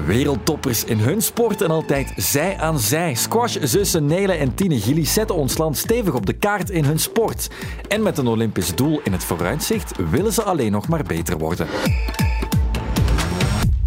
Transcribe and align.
Wereldtoppers 0.00 0.84
in 0.84 0.98
hun 0.98 1.22
sport 1.22 1.62
en 1.62 1.70
altijd 1.70 2.12
zij 2.16 2.56
aan 2.58 2.78
zij. 2.78 3.14
Squash-zussen 3.14 4.06
Nele 4.06 4.32
en 4.32 4.54
Tine 4.54 4.80
Gilly 4.80 5.04
zetten 5.04 5.36
ons 5.36 5.58
land 5.58 5.76
stevig 5.76 6.14
op 6.14 6.26
de 6.26 6.32
kaart 6.32 6.70
in 6.70 6.84
hun 6.84 6.98
sport. 6.98 7.50
En 7.88 8.02
met 8.02 8.18
een 8.18 8.26
Olympisch 8.26 8.74
doel 8.74 9.00
in 9.04 9.12
het 9.12 9.24
vooruitzicht 9.24 9.92
willen 10.10 10.32
ze 10.32 10.42
alleen 10.42 10.72
nog 10.72 10.88
maar 10.88 11.02
beter 11.02 11.38
worden. 11.38 11.66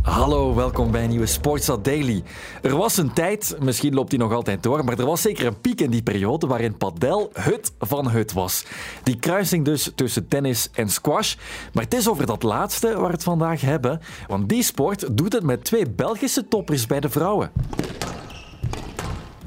Hallo, 0.05 0.55
welkom 0.55 0.91
bij 0.91 1.03
een 1.03 1.09
nieuwe 1.09 1.25
Sportstad 1.25 1.83
Daily. 1.83 2.23
Er 2.61 2.77
was 2.77 2.97
een 2.97 3.13
tijd, 3.13 3.55
misschien 3.59 3.93
loopt 3.93 4.09
die 4.09 4.19
nog 4.19 4.33
altijd 4.33 4.63
door, 4.63 4.85
maar 4.85 4.99
er 4.99 5.05
was 5.05 5.21
zeker 5.21 5.45
een 5.45 5.61
piek 5.61 5.81
in 5.81 5.89
die 5.89 6.03
periode 6.03 6.47
waarin 6.47 6.77
padel 6.77 7.29
hut 7.33 7.71
van 7.79 8.09
hut 8.09 8.33
was. 8.33 8.65
Die 9.03 9.19
kruising 9.19 9.65
dus 9.65 9.91
tussen 9.95 10.27
tennis 10.27 10.69
en 10.73 10.89
squash. 10.89 11.35
Maar 11.73 11.83
het 11.83 11.93
is 11.93 12.09
over 12.09 12.25
dat 12.25 12.43
laatste 12.43 12.87
waar 12.87 13.05
we 13.05 13.11
het 13.11 13.23
vandaag 13.23 13.61
hebben, 13.61 13.99
want 14.27 14.49
die 14.49 14.63
sport 14.63 15.17
doet 15.17 15.33
het 15.33 15.43
met 15.43 15.63
twee 15.63 15.89
Belgische 15.89 16.47
toppers 16.47 16.85
bij 16.85 16.99
de 16.99 17.09
vrouwen. 17.09 17.51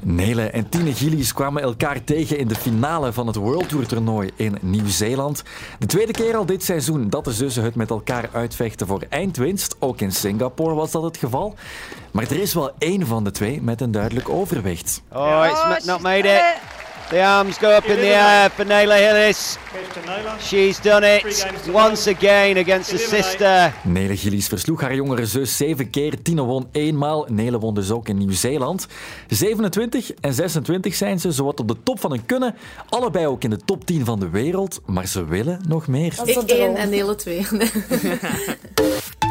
Nele 0.01 0.49
en 0.49 0.69
Tine 0.69 0.93
Gillies 0.93 1.33
kwamen 1.33 1.61
elkaar 1.61 2.03
tegen 2.03 2.37
in 2.37 2.47
de 2.47 2.55
finale 2.55 3.13
van 3.13 3.27
het 3.27 3.35
World 3.35 3.69
Tour 3.69 3.87
toernooi 3.87 4.29
in 4.35 4.57
Nieuw-Zeeland. 4.61 5.43
De 5.79 5.85
tweede 5.85 6.11
keer 6.11 6.35
al 6.35 6.45
dit 6.45 6.63
seizoen 6.63 7.09
dat 7.09 7.25
de 7.25 7.33
zussen 7.33 7.63
het 7.63 7.75
met 7.75 7.89
elkaar 7.89 8.29
uitvechten 8.33 8.87
voor 8.87 9.03
eindwinst. 9.09 9.75
Ook 9.79 10.01
in 10.01 10.11
Singapore 10.11 10.73
was 10.73 10.91
dat 10.91 11.03
het 11.03 11.17
geval. 11.17 11.55
Maar 12.11 12.23
er 12.23 12.41
is 12.41 12.53
wel 12.53 12.71
één 12.77 13.07
van 13.07 13.23
de 13.23 13.31
twee 13.31 13.61
met 13.61 13.81
een 13.81 13.91
duidelijk 13.91 14.29
overwicht. 14.29 15.01
Oh, 15.13 15.73
it's 15.75 15.85
not 15.85 16.01
made 16.01 16.27
it. 16.27 16.68
The 17.09 17.25
arms 17.25 17.57
go 17.57 17.69
up 17.69 17.85
in 17.85 17.95
the 17.95 18.13
air 18.13 18.49
for 18.51 18.65
Nayla 18.65 18.97
Hillis. 18.97 19.57
She's 20.39 20.79
done 20.79 21.03
it 21.03 21.23
once 21.71 22.07
again 22.07 22.57
against 22.57 22.91
her 22.91 22.99
sister. 22.99 23.73
Nele 23.83 24.15
Gillies 24.15 24.47
versloeg 24.47 24.81
haar 24.81 24.95
jongere 24.95 25.25
zus 25.25 25.57
zeven 25.57 25.89
keer. 25.89 26.21
Tine 26.21 26.43
won 26.43 26.67
eenmaal. 26.71 27.25
Nele 27.29 27.59
won 27.59 27.73
dus 27.73 27.91
ook 27.91 28.09
in 28.09 28.17
Nieuw-Zeeland. 28.17 28.87
27 29.27 30.11
en 30.13 30.33
26 30.33 30.95
zijn 30.95 31.19
ze, 31.19 31.31
zowat 31.31 31.59
op 31.59 31.67
de 31.67 31.75
top 31.83 31.99
van 31.99 32.11
hun 32.11 32.25
kunnen. 32.25 32.55
Allebei 32.89 33.27
ook 33.27 33.43
in 33.43 33.49
de 33.49 33.59
top 33.65 33.85
10 33.85 34.05
van 34.05 34.19
de 34.19 34.29
wereld. 34.29 34.81
Maar 34.85 35.07
ze 35.07 35.25
willen 35.25 35.61
nog 35.67 35.87
meer. 35.87 36.13
Ik 36.25 36.37
één 36.37 36.75
en 36.75 36.89
Nele 36.89 37.15
twee. 37.15 37.47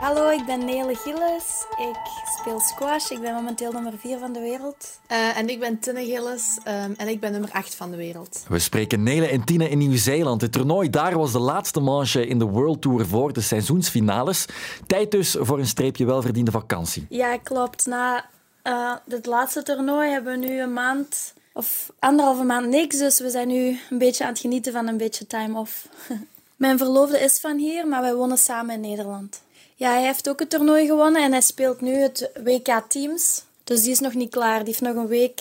Hallo, 0.00 0.30
ik 0.30 0.44
ben 0.46 0.64
Nele 0.64 0.94
Gilles. 0.94 1.64
Ik 1.76 1.96
speel 2.38 2.60
squash. 2.60 3.10
Ik 3.10 3.20
ben 3.20 3.34
momenteel 3.34 3.72
nummer 3.72 3.92
4 3.98 4.18
van 4.18 4.32
de 4.32 4.40
wereld. 4.40 5.00
Uh, 5.10 5.38
en 5.38 5.48
ik 5.48 5.60
ben 5.60 5.78
Tinne 5.78 6.04
Gilles 6.04 6.58
um, 6.66 6.94
en 6.96 7.08
ik 7.08 7.20
ben 7.20 7.32
nummer 7.32 7.50
8 7.52 7.74
van 7.74 7.90
de 7.90 7.96
wereld. 7.96 8.44
We 8.48 8.58
spreken 8.58 9.02
Nele 9.02 9.26
en 9.26 9.44
Tine 9.44 9.68
in 9.68 9.78
Nieuw-Zeeland. 9.78 10.40
Het 10.40 10.52
toernooi 10.52 10.90
daar 10.90 11.18
was 11.18 11.32
de 11.32 11.38
laatste 11.38 11.80
manche 11.80 12.26
in 12.26 12.38
de 12.38 12.44
World 12.44 12.82
Tour 12.82 13.06
voor 13.06 13.32
de 13.32 13.40
seizoensfinales. 13.40 14.46
Tijd 14.86 15.10
dus 15.10 15.36
voor 15.38 15.58
een 15.58 15.66
streepje 15.66 16.04
welverdiende 16.04 16.50
vakantie. 16.50 17.06
Ja, 17.08 17.38
klopt. 17.38 17.86
Na 17.86 18.24
uh, 18.64 18.94
dit 19.04 19.26
laatste 19.26 19.62
toernooi 19.62 20.10
hebben 20.10 20.40
we 20.40 20.46
nu 20.46 20.60
een 20.60 20.72
maand 20.72 21.34
of 21.52 21.92
anderhalve 21.98 22.44
maand 22.44 22.66
niks. 22.68 22.98
Dus 22.98 23.18
we 23.18 23.30
zijn 23.30 23.48
nu 23.48 23.78
een 23.90 23.98
beetje 23.98 24.24
aan 24.24 24.30
het 24.30 24.40
genieten 24.40 24.72
van 24.72 24.86
een 24.86 24.96
beetje 24.96 25.26
time 25.26 25.58
off. 25.58 25.88
Mijn 26.56 26.78
verloofde 26.78 27.18
is 27.18 27.40
van 27.40 27.58
hier, 27.58 27.86
maar 27.86 28.00
wij 28.00 28.14
wonen 28.14 28.38
samen 28.38 28.74
in 28.74 28.80
Nederland. 28.80 29.42
Ja, 29.78 29.90
hij 29.90 30.02
heeft 30.02 30.28
ook 30.28 30.40
het 30.40 30.50
toernooi 30.50 30.86
gewonnen 30.86 31.22
en 31.22 31.32
hij 31.32 31.40
speelt 31.40 31.80
nu 31.80 31.94
het 31.94 32.30
WK 32.44 32.82
Teams. 32.88 33.42
Dus 33.64 33.82
die 33.82 33.90
is 33.90 34.00
nog 34.00 34.14
niet 34.14 34.30
klaar. 34.30 34.58
Die 34.58 34.66
heeft 34.66 34.80
nog 34.80 34.94
een 34.94 35.06
week 35.06 35.40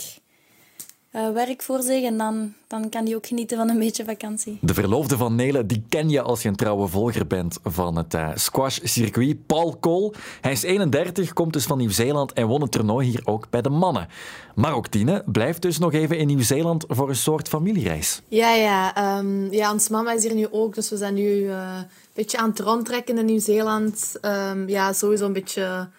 uh, 1.11 1.29
werk 1.29 1.61
voor 1.61 1.81
zich 1.81 2.03
en 2.03 2.17
dan, 2.17 2.53
dan 2.67 2.89
kan 2.89 3.05
hij 3.05 3.15
ook 3.15 3.25
genieten 3.25 3.57
van 3.57 3.69
een 3.69 3.79
beetje 3.79 4.05
vakantie. 4.05 4.57
De 4.61 4.73
verloofde 4.73 5.17
van 5.17 5.35
Nele, 5.35 5.65
die 5.65 5.83
ken 5.89 6.09
je 6.09 6.21
als 6.21 6.41
je 6.41 6.49
een 6.49 6.55
trouwe 6.55 6.87
volger 6.87 7.27
bent 7.27 7.59
van 7.63 7.97
het 7.97 8.13
uh, 8.13 8.29
squash-circuit. 8.35 9.45
Paul 9.45 9.79
Cole. 9.79 10.13
Hij 10.41 10.51
is 10.51 10.63
31, 10.63 11.33
komt 11.33 11.53
dus 11.53 11.65
van 11.65 11.77
Nieuw-Zeeland 11.77 12.33
en 12.33 12.47
won 12.47 12.61
het 12.61 12.71
toernooi 12.71 13.07
hier 13.07 13.21
ook 13.23 13.49
bij 13.49 13.61
de 13.61 13.69
mannen. 13.69 14.07
Maar 14.55 14.73
ook 14.73 14.87
Tine 14.87 15.23
blijft 15.25 15.61
dus 15.61 15.77
nog 15.77 15.93
even 15.93 16.17
in 16.17 16.27
Nieuw-Zeeland 16.27 16.85
voor 16.87 17.09
een 17.09 17.15
soort 17.15 17.47
familiereis. 17.47 18.21
Ja, 18.27 18.53
ja. 18.53 19.17
Um, 19.17 19.51
ja, 19.51 19.71
ons 19.71 19.89
mama 19.89 20.13
is 20.13 20.23
hier 20.23 20.35
nu 20.35 20.47
ook, 20.51 20.75
dus 20.75 20.89
we 20.89 20.97
zijn 20.97 21.13
nu 21.13 21.23
uh, 21.23 21.77
een 21.77 21.87
beetje 22.13 22.37
aan 22.37 22.49
het 22.49 22.59
rondtrekken 22.59 23.17
in 23.17 23.25
Nieuw-Zeeland. 23.25 24.17
Um, 24.21 24.69
ja, 24.69 24.93
sowieso 24.93 25.25
een 25.25 25.33
beetje... 25.33 25.89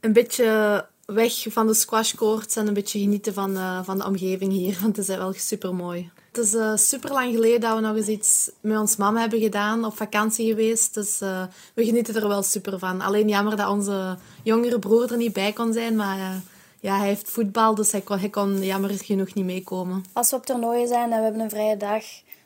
Een 0.00 0.12
beetje 0.12 0.86
weg 1.06 1.46
van 1.48 1.66
de 1.66 1.74
squashcourts 1.74 2.56
en 2.56 2.66
een 2.66 2.74
beetje 2.74 2.98
genieten 2.98 3.34
van, 3.34 3.50
uh, 3.56 3.84
van 3.84 3.98
de 3.98 4.06
omgeving 4.06 4.52
hier. 4.52 4.78
Want 4.82 4.96
het 4.96 5.08
is 5.08 5.16
wel 5.16 5.32
super 5.32 5.74
mooi. 5.74 6.10
Het 6.32 6.44
is 6.44 6.54
uh, 6.54 6.76
super 6.76 7.12
lang 7.12 7.34
geleden 7.34 7.60
dat 7.60 7.74
we 7.74 7.80
nog 7.80 7.96
eens 7.96 8.06
iets 8.06 8.50
met 8.60 8.78
ons 8.78 8.96
mama 8.96 9.20
hebben 9.20 9.40
gedaan, 9.40 9.84
op 9.84 9.96
vakantie 9.96 10.48
geweest. 10.48 10.94
Dus 10.94 11.22
uh, 11.22 11.42
we 11.74 11.84
genieten 11.84 12.14
er 12.14 12.28
wel 12.28 12.42
super 12.42 12.78
van. 12.78 13.00
Alleen 13.00 13.28
jammer 13.28 13.56
dat 13.56 13.68
onze 13.68 14.18
jongere 14.42 14.78
broer 14.78 15.10
er 15.10 15.16
niet 15.16 15.32
bij 15.32 15.52
kon 15.52 15.72
zijn, 15.72 15.96
maar 15.96 16.42
ja, 16.80 16.98
hij 16.98 17.06
heeft 17.06 17.30
voetbal, 17.30 17.74
dus 17.74 17.92
hij 17.92 18.00
kon, 18.00 18.18
hij 18.18 18.28
kon 18.28 18.64
jammer 18.64 18.90
genoeg 18.90 19.34
niet 19.34 19.44
meekomen. 19.44 20.04
Als 20.12 20.30
we 20.30 20.36
op 20.36 20.46
toernooien 20.46 20.88
zijn 20.88 21.12
en 21.12 21.18
we 21.18 21.24
hebben 21.24 21.42
een 21.42 21.50
vrije 21.50 21.76
dag, 21.76 22.04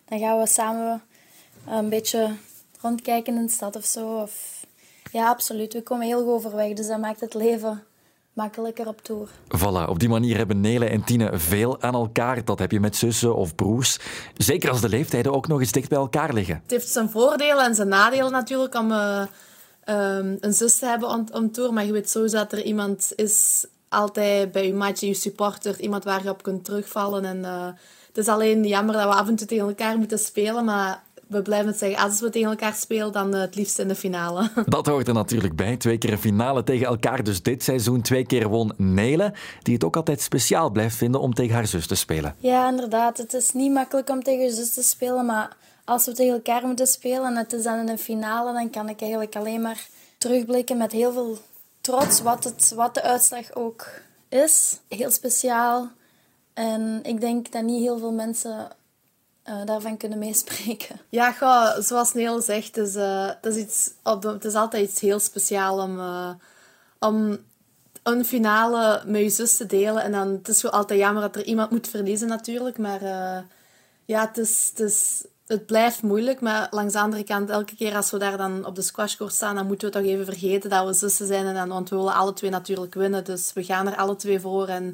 dan 0.09 0.19
gaan 0.19 0.38
we 0.38 0.47
samen 0.47 1.03
een 1.66 1.88
beetje 1.88 2.34
rondkijken 2.81 3.34
in 3.37 3.47
de 3.47 3.53
stad 3.53 3.77
of 3.77 3.84
zo. 3.84 4.21
Of... 4.21 4.65
Ja, 5.12 5.28
absoluut. 5.28 5.72
We 5.72 5.82
komen 5.82 6.06
heel 6.06 6.22
goed 6.22 6.32
overweg, 6.32 6.72
dus 6.72 6.87
dat 6.87 6.98
maakt 6.98 7.21
het 7.21 7.34
leven 7.34 7.84
makkelijker 8.40 8.86
op 8.86 9.02
tour. 9.02 9.28
Voilà, 9.58 9.88
op 9.88 9.98
die 9.98 10.08
manier 10.08 10.36
hebben 10.36 10.60
Nele 10.60 10.84
en 10.84 11.04
Tine 11.04 11.38
veel 11.38 11.82
aan 11.82 11.94
elkaar. 11.94 12.44
Dat 12.44 12.58
heb 12.58 12.70
je 12.70 12.80
met 12.80 12.96
zussen 12.96 13.34
of 13.34 13.54
broers. 13.54 13.98
Zeker 14.36 14.70
als 14.70 14.80
de 14.80 14.88
leeftijden 14.88 15.32
ook 15.32 15.48
nog 15.48 15.60
eens 15.60 15.72
dicht 15.72 15.88
bij 15.88 15.98
elkaar 15.98 16.32
liggen. 16.32 16.60
Het 16.62 16.70
heeft 16.70 16.88
zijn 16.88 17.10
voordelen 17.10 17.64
en 17.64 17.74
zijn 17.74 17.88
nadelen 17.88 18.32
natuurlijk 18.32 18.74
om 18.74 18.90
uh, 18.90 19.22
um, 19.88 20.36
een 20.40 20.52
zus 20.52 20.78
te 20.78 20.86
hebben 20.86 21.08
om, 21.08 21.26
om 21.32 21.52
tour. 21.52 21.72
Maar 21.72 21.86
je 21.86 21.92
weet 21.92 22.10
sowieso 22.10 22.36
dat 22.36 22.52
er 22.52 22.62
iemand 22.62 23.12
is 23.16 23.66
altijd 23.88 24.52
bij 24.52 24.66
je 24.66 24.74
maatje, 24.74 25.06
je 25.06 25.14
supporter. 25.14 25.80
Iemand 25.80 26.04
waar 26.04 26.22
je 26.22 26.30
op 26.30 26.42
kunt 26.42 26.64
terugvallen. 26.64 27.24
En, 27.24 27.38
uh, 27.38 27.66
het 28.06 28.18
is 28.18 28.28
alleen 28.28 28.64
jammer 28.64 28.94
dat 28.94 29.04
we 29.04 29.14
af 29.14 29.28
en 29.28 29.36
toe 29.36 29.46
tegen 29.46 29.66
elkaar 29.66 29.98
moeten 29.98 30.18
spelen. 30.18 30.64
Maar 30.64 31.02
we 31.30 31.42
blijven 31.42 31.66
het 31.66 31.78
zeggen, 31.78 32.02
als 32.02 32.20
we 32.20 32.30
tegen 32.30 32.50
elkaar 32.50 32.74
spelen, 32.74 33.12
dan 33.12 33.34
het 33.34 33.54
liefst 33.54 33.78
in 33.78 33.88
de 33.88 33.94
finale. 33.94 34.50
Dat 34.66 34.86
hoort 34.86 35.08
er 35.08 35.14
natuurlijk 35.14 35.56
bij. 35.56 35.76
Twee 35.76 35.98
keer 35.98 36.12
een 36.12 36.18
finale 36.18 36.64
tegen 36.64 36.86
elkaar, 36.86 37.22
dus 37.22 37.42
dit 37.42 37.62
seizoen. 37.62 38.02
Twee 38.02 38.26
keer 38.26 38.48
won 38.48 38.72
Nele, 38.76 39.32
die 39.62 39.74
het 39.74 39.84
ook 39.84 39.96
altijd 39.96 40.20
speciaal 40.20 40.70
blijft 40.70 40.96
vinden 40.96 41.20
om 41.20 41.34
tegen 41.34 41.54
haar 41.54 41.66
zus 41.66 41.86
te 41.86 41.94
spelen. 41.94 42.34
Ja, 42.38 42.68
inderdaad. 42.68 43.18
Het 43.18 43.34
is 43.34 43.52
niet 43.52 43.72
makkelijk 43.72 44.10
om 44.10 44.22
tegen 44.22 44.44
je 44.44 44.50
zus 44.50 44.70
te 44.70 44.82
spelen, 44.82 45.26
maar 45.26 45.56
als 45.84 46.06
we 46.06 46.12
tegen 46.12 46.34
elkaar 46.34 46.66
moeten 46.66 46.86
spelen 46.86 47.24
en 47.24 47.36
het 47.36 47.52
is 47.52 47.62
dan 47.62 47.78
in 47.78 47.88
een 47.88 47.98
finale, 47.98 48.52
dan 48.52 48.70
kan 48.70 48.88
ik 48.88 49.00
eigenlijk 49.00 49.36
alleen 49.36 49.62
maar 49.62 49.86
terugblikken 50.18 50.76
met 50.76 50.92
heel 50.92 51.12
veel 51.12 51.38
trots 51.80 52.22
wat, 52.22 52.44
het, 52.44 52.72
wat 52.76 52.94
de 52.94 53.02
uitslag 53.02 53.54
ook 53.54 53.86
is. 54.28 54.80
Heel 54.88 55.10
speciaal. 55.10 55.88
En 56.54 57.00
ik 57.02 57.20
denk 57.20 57.52
dat 57.52 57.62
niet 57.62 57.82
heel 57.82 57.98
veel 57.98 58.12
mensen 58.12 58.68
uh, 59.50 59.64
daarvan 59.64 59.96
kunnen 59.96 60.18
meespreken. 60.18 61.00
Ja, 61.08 61.32
ga, 61.32 61.80
zoals 61.80 62.12
Neel 62.12 62.40
zegt, 62.40 62.78
uh, 62.78 63.26
het, 63.26 63.46
is 63.46 63.56
iets, 63.56 63.90
het 64.02 64.44
is 64.44 64.54
altijd 64.54 64.90
iets 64.90 65.00
heel 65.00 65.18
speciaals 65.18 65.82
om, 65.82 65.98
uh, 65.98 66.30
om 66.98 67.38
een 68.02 68.24
finale 68.24 69.02
met 69.06 69.20
je 69.20 69.30
zus 69.30 69.56
te 69.56 69.66
delen. 69.66 70.02
En 70.02 70.12
dan, 70.12 70.28
het 70.28 70.48
is 70.48 70.62
wel 70.62 70.72
altijd 70.72 71.00
jammer 71.00 71.22
dat 71.22 71.36
er 71.36 71.44
iemand 71.44 71.70
moet 71.70 71.88
verliezen 71.88 72.28
natuurlijk, 72.28 72.78
maar 72.78 73.00
ja, 74.04 74.26
het, 74.26 74.38
is, 74.38 74.72
het, 74.74 75.28
het 75.46 75.66
blijft 75.66 76.02
moeilijk. 76.02 76.40
Maar 76.40 76.68
langs 76.70 76.92
de 76.92 77.00
andere 77.00 77.24
kant, 77.24 77.50
elke 77.50 77.74
keer 77.74 77.96
als 77.96 78.10
we 78.10 78.18
daar 78.18 78.36
dan 78.36 78.64
op 78.66 78.74
de 78.74 78.82
squashcourt 78.82 79.32
staan, 79.32 79.54
dan 79.54 79.66
moeten 79.66 79.88
we 79.88 79.94
toch 79.94 80.04
even 80.04 80.24
vergeten 80.24 80.70
dat 80.70 80.86
we 80.86 80.92
zussen 80.92 81.26
zijn. 81.26 81.46
En 81.46 81.54
dan, 81.54 81.68
want 81.68 81.88
we 81.88 81.96
willen 81.96 82.14
alle 82.14 82.32
twee 82.32 82.50
natuurlijk 82.50 82.94
winnen, 82.94 83.24
dus 83.24 83.52
we 83.52 83.64
gaan 83.64 83.86
er 83.86 83.96
alle 83.96 84.16
twee 84.16 84.40
voor. 84.40 84.68
En, 84.68 84.84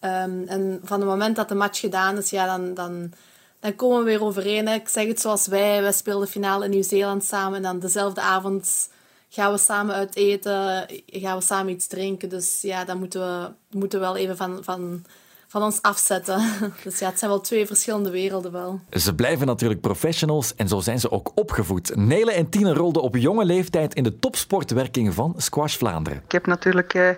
um, 0.00 0.44
en 0.48 0.80
van 0.82 1.00
het 1.00 1.08
moment 1.08 1.36
dat 1.36 1.48
de 1.48 1.54
match 1.54 1.80
gedaan 1.80 2.16
is, 2.16 2.30
ja, 2.30 2.46
dan... 2.46 2.74
dan 2.74 3.12
dan 3.60 3.76
komen 3.76 3.98
we 3.98 4.04
weer 4.04 4.22
overeen. 4.22 4.68
Ik 4.68 4.88
zeg 4.88 5.06
het 5.06 5.20
zoals 5.20 5.46
wij. 5.46 5.82
Wij 5.82 5.92
speelden 5.92 6.24
de 6.24 6.32
finale 6.32 6.64
in 6.64 6.70
Nieuw-Zeeland 6.70 7.24
samen. 7.24 7.56
En 7.56 7.62
dan 7.62 7.78
dezelfde 7.78 8.20
avond 8.20 8.90
gaan 9.28 9.52
we 9.52 9.58
samen 9.58 9.94
uit 9.94 10.16
eten. 10.16 10.86
Gaan 11.06 11.38
we 11.38 11.44
samen 11.44 11.72
iets 11.72 11.86
drinken. 11.86 12.28
Dus 12.28 12.60
ja, 12.62 12.84
dan 12.84 12.98
moeten 12.98 13.20
we, 13.20 13.52
moeten 13.78 13.98
we 14.00 14.04
wel 14.04 14.16
even 14.16 14.36
van, 14.36 14.64
van 14.64 15.04
van 15.50 15.62
ons 15.62 15.82
afzetten. 15.82 16.40
Dus 16.84 16.98
ja, 16.98 17.08
het 17.08 17.18
zijn 17.18 17.30
wel 17.30 17.40
twee 17.40 17.66
verschillende 17.66 18.10
werelden 18.10 18.52
wel. 18.52 18.80
Ze 18.90 19.14
blijven 19.14 19.46
natuurlijk 19.46 19.80
professionals 19.80 20.54
en 20.54 20.68
zo 20.68 20.80
zijn 20.80 21.00
ze 21.00 21.10
ook 21.10 21.32
opgevoed. 21.34 21.96
Nele 21.96 22.32
en 22.32 22.48
Tine 22.48 22.72
rolden 22.72 23.02
op 23.02 23.16
jonge 23.16 23.44
leeftijd 23.44 23.94
in 23.94 24.02
de 24.02 24.18
topsportwerking 24.18 25.14
van 25.14 25.34
Squash 25.36 25.76
Vlaanderen. 25.76 26.22
Ik 26.24 26.32
heb 26.32 26.46
natuurlijk 26.46 26.94
eh, 26.94 27.08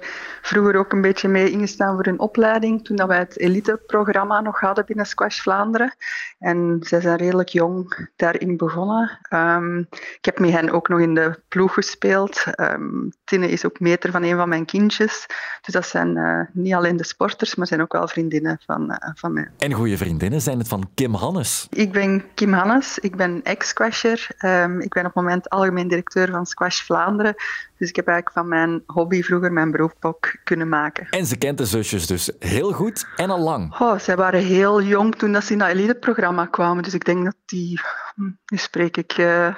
vroeger 0.43 0.76
ook 0.76 0.93
een 0.93 1.00
beetje 1.00 1.29
mee 1.29 1.50
ingestaan 1.50 1.94
voor 1.94 2.06
een 2.06 2.19
opleiding 2.19 2.84
toen 2.84 2.96
dat 2.96 3.08
wij 3.08 3.19
het 3.19 3.38
eliteprogramma 3.38 4.40
nog 4.40 4.61
hadden 4.61 4.87
binnen 4.87 5.06
Squash 5.06 5.40
Vlaanderen. 5.40 5.94
En 6.38 6.78
zij 6.81 7.00
zijn 7.00 7.17
redelijk 7.17 7.49
jong 7.49 8.08
daarin 8.17 8.56
begonnen. 8.56 9.19
Um, 9.31 9.78
ik 9.90 10.25
heb 10.25 10.38
met 10.38 10.50
hen 10.50 10.70
ook 10.70 10.88
nog 10.88 11.00
in 11.00 11.14
de 11.14 11.40
ploeg 11.49 11.75
gespeeld. 11.75 12.44
Um, 12.61 13.12
Tine 13.25 13.49
is 13.49 13.64
ook 13.64 13.81
meter 13.81 14.11
van 14.11 14.23
een 14.23 14.37
van 14.37 14.49
mijn 14.49 14.64
kindjes. 14.64 15.26
Dus 15.62 15.75
dat 15.75 15.87
zijn 15.87 16.17
uh, 16.17 16.40
niet 16.52 16.75
alleen 16.75 16.96
de 16.96 17.05
sporters, 17.05 17.55
maar 17.55 17.67
zijn 17.67 17.82
ook 17.82 17.93
wel 17.93 18.08
vrienden 18.08 18.20
vriendinnen 18.23 18.59
van, 18.67 18.99
van 19.15 19.33
mij. 19.33 19.49
En 19.59 19.73
goede 19.73 19.97
vriendinnen 19.97 20.41
zijn 20.41 20.59
het 20.59 20.69
van 20.69 20.91
Kim 20.95 21.15
Hannes. 21.15 21.67
Ik 21.71 21.93
ben 21.93 22.25
Kim 22.35 22.53
Hannes, 22.53 22.99
ik 22.99 23.17
ben 23.17 23.43
ex-squasher. 23.43 24.27
Ehm, 24.39 24.81
ik 24.81 24.93
ben 24.93 25.07
op 25.07 25.15
het 25.15 25.23
moment 25.23 25.51
algemeen 25.51 25.89
directeur 25.89 26.31
van 26.31 26.47
Squash 26.47 26.81
Vlaanderen. 26.81 27.35
Dus 27.79 27.89
ik 27.89 27.97
heb 27.97 28.07
eigenlijk 28.07 28.37
van 28.37 28.49
mijn 28.49 28.83
hobby 28.87 29.23
vroeger 29.23 29.53
mijn 29.53 29.71
beroep 29.71 29.97
ook 30.01 30.37
kunnen 30.45 30.69
maken. 30.69 31.09
En 31.09 31.27
ze 31.27 31.37
kent 31.37 31.59
de 31.59 31.67
zusjes 31.67 32.07
dus 32.07 32.31
heel 32.39 32.73
goed 32.73 33.07
en 33.17 33.31
al 33.31 33.41
lang. 33.41 33.81
Oh, 33.81 33.99
zij 33.99 34.17
waren 34.17 34.41
heel 34.41 34.83
jong 34.83 35.15
toen 35.15 35.33
dat 35.33 35.45
ze 35.45 35.53
in 35.53 35.59
dat 35.59 35.69
elite-programma 35.69 36.47
kwamen. 36.47 36.83
Dus 36.83 36.95
ik 36.95 37.05
denk 37.05 37.25
dat 37.25 37.37
die, 37.47 37.81
hm, 38.15 38.31
nu 38.47 38.59
spreek 38.59 38.97
ik... 38.97 39.19
Uh, 39.19 39.55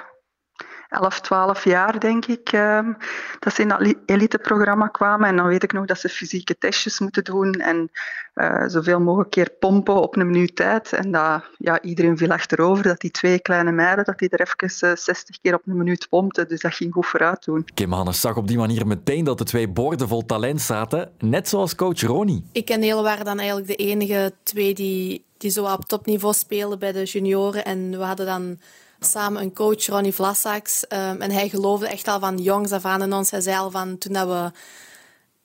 11, 0.95 1.21
12 1.21 1.63
jaar, 1.63 1.99
denk 1.99 2.25
ik, 2.25 2.51
ehm, 2.51 2.93
dat 3.39 3.53
ze 3.53 3.61
in 3.61 3.67
dat 3.67 3.95
eliteprogramma 4.05 4.87
kwamen. 4.87 5.27
En 5.27 5.35
dan 5.35 5.47
weet 5.47 5.63
ik 5.63 5.73
nog 5.73 5.85
dat 5.85 5.99
ze 5.99 6.09
fysieke 6.09 6.57
testjes 6.57 6.99
moeten 6.99 7.23
doen 7.23 7.53
en 7.53 7.89
uh, 8.35 8.63
zoveel 8.67 8.99
mogelijk 8.99 9.29
keer 9.29 9.49
pompen 9.59 10.01
op 10.01 10.15
een 10.15 10.31
minuut 10.31 10.55
tijd. 10.55 10.93
En 10.93 11.11
dat, 11.11 11.43
ja, 11.57 11.81
iedereen 11.81 12.17
viel 12.17 12.29
achterover 12.29 12.83
dat 12.83 12.99
die 12.99 13.11
twee 13.11 13.39
kleine 13.39 13.71
meiden 13.71 14.05
dat 14.05 14.19
die 14.19 14.29
er 14.29 14.41
even 14.41 14.69
60 14.97 15.27
eh, 15.27 15.41
keer 15.41 15.53
op 15.53 15.61
een 15.65 15.77
minuut 15.77 16.07
pompten. 16.09 16.47
Dus 16.47 16.61
dat 16.61 16.73
ging 16.73 16.93
goed 16.93 17.05
vooruit 17.05 17.45
doen. 17.45 17.65
Kim 17.73 17.91
Hannes 17.91 18.21
zag 18.21 18.35
op 18.35 18.47
die 18.47 18.57
manier 18.57 18.87
meteen 18.87 19.23
dat 19.23 19.37
de 19.37 19.43
twee 19.43 19.67
borden 19.67 20.07
vol 20.07 20.25
talent 20.25 20.61
zaten, 20.61 21.11
net 21.19 21.49
zoals 21.49 21.75
coach 21.75 22.01
Ronnie. 22.01 22.43
Ik 22.51 22.69
en 22.69 22.79
Nele 22.79 23.01
waren 23.01 23.25
dan 23.25 23.37
eigenlijk 23.37 23.67
de 23.67 23.75
enige 23.75 24.33
twee 24.43 24.73
die, 24.73 25.25
die 25.37 25.51
zo 25.51 25.65
op 25.65 25.85
topniveau 25.85 26.33
spelen 26.33 26.79
bij 26.79 26.91
de 26.91 27.03
junioren. 27.03 27.65
En 27.65 27.89
we 27.89 28.03
hadden 28.03 28.25
dan 28.25 28.57
samen 29.05 29.41
een 29.41 29.53
coach, 29.53 29.85
Ronnie 29.85 30.13
Vlassax. 30.13 30.83
Um, 30.89 31.21
en 31.21 31.31
hij 31.31 31.49
geloofde 31.49 31.87
echt 31.87 32.07
al 32.07 32.19
van 32.19 32.37
jongs 32.37 32.71
af 32.71 32.85
aan 32.85 33.01
in 33.01 33.13
ons. 33.13 33.31
Hij 33.31 33.41
zei 33.41 33.57
al 33.57 33.71
van 33.71 33.97
toen 33.97 34.13
dat 34.13 34.27
we 34.27 34.51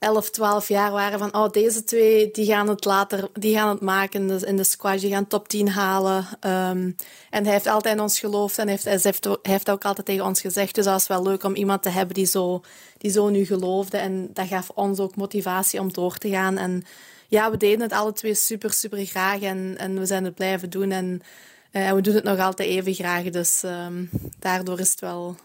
11, 0.01 0.31
12 0.31 0.69
jaar 0.69 0.91
waren 0.91 1.19
van 1.19 1.35
oh, 1.35 1.51
deze 1.51 1.85
twee 1.85 2.31
die 2.31 2.47
gaan 2.47 2.69
het 2.69 2.85
later 2.85 3.29
die 3.33 3.55
gaan 3.55 3.69
het 3.69 3.81
maken 3.81 4.21
in 4.21 4.29
de, 4.39 4.47
in 4.47 4.57
de 4.57 4.65
squash, 4.65 5.01
die 5.01 5.11
gaan 5.11 5.27
top 5.27 5.49
10 5.49 5.69
halen. 5.69 6.19
Um, 6.19 6.97
en 7.31 7.45
hij 7.45 7.53
heeft 7.53 7.67
altijd 7.67 7.95
in 7.95 8.01
ons 8.01 8.19
geloofd 8.19 8.59
en 8.59 8.69
heeft, 8.69 8.85
hij, 8.85 8.99
heeft, 9.03 9.25
hij 9.25 9.37
heeft 9.43 9.71
ook 9.71 9.85
altijd 9.85 10.07
tegen 10.07 10.25
ons 10.25 10.41
gezegd. 10.41 10.75
Dus 10.75 10.85
dat 10.85 10.95
was 10.95 11.07
wel 11.07 11.23
leuk 11.23 11.45
om 11.45 11.55
iemand 11.55 11.83
te 11.83 11.89
hebben 11.89 12.15
die 12.15 12.27
zo, 12.27 12.63
die 12.99 13.11
zo 13.11 13.29
nu 13.29 13.45
geloofde. 13.45 13.97
En 13.97 14.31
dat 14.33 14.47
gaf 14.47 14.71
ons 14.75 14.99
ook 14.99 15.17
motivatie 15.17 15.81
om 15.81 15.93
door 15.93 16.19
te 16.19 16.29
gaan. 16.29 16.59
En 16.59 16.85
ja, 17.29 17.51
we 17.51 17.57
deden 17.57 17.81
het 17.81 17.93
alle 17.93 18.13
twee 18.13 18.35
super, 18.35 18.73
super 18.73 19.07
graag 19.07 19.41
en, 19.41 19.75
en 19.79 19.99
we 19.99 20.07
zijn 20.07 20.25
het 20.25 20.35
blijven 20.35 20.71
doen. 20.71 20.91
En 20.91 21.23
uh, 21.73 21.93
we 21.93 22.01
doen 22.01 22.15
het 22.15 22.25
nog 22.25 22.39
altijd 22.39 22.69
even 22.69 22.95
graag, 22.95 23.23
dus 23.23 23.63
um, 23.63 24.11
daardoor 24.39 24.81
is 24.81 24.91
het 24.91 25.01
wel, 25.01 25.37